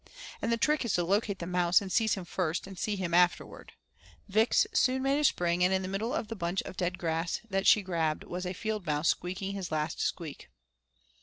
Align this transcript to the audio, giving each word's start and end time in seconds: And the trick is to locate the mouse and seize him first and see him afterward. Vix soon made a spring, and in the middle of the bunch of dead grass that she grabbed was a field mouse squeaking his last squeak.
And 0.41 0.51
the 0.51 0.57
trick 0.57 0.83
is 0.83 0.95
to 0.95 1.03
locate 1.03 1.37
the 1.37 1.45
mouse 1.45 1.79
and 1.79 1.91
seize 1.91 2.15
him 2.15 2.25
first 2.25 2.65
and 2.65 2.75
see 2.75 2.95
him 2.95 3.13
afterward. 3.13 3.73
Vix 4.27 4.65
soon 4.73 5.03
made 5.03 5.19
a 5.19 5.23
spring, 5.23 5.63
and 5.63 5.71
in 5.71 5.83
the 5.83 5.87
middle 5.87 6.11
of 6.11 6.27
the 6.27 6.35
bunch 6.35 6.63
of 6.63 6.75
dead 6.75 6.97
grass 6.97 7.39
that 7.51 7.67
she 7.67 7.83
grabbed 7.83 8.23
was 8.23 8.43
a 8.47 8.53
field 8.53 8.83
mouse 8.87 9.09
squeaking 9.09 9.51
his 9.53 9.71
last 9.71 10.01
squeak. 10.01 10.49